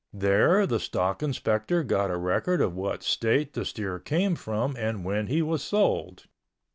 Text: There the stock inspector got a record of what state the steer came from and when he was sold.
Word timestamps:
There 0.13 0.65
the 0.65 0.79
stock 0.79 1.21
inspector 1.21 1.83
got 1.83 2.09
a 2.09 2.17
record 2.17 2.59
of 2.59 2.75
what 2.75 3.03
state 3.03 3.53
the 3.53 3.63
steer 3.63 3.99
came 3.99 4.33
from 4.33 4.75
and 4.75 5.05
when 5.05 5.27
he 5.27 5.43
was 5.43 5.61
sold. 5.61 6.25